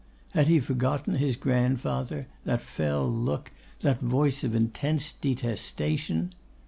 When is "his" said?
1.17-1.35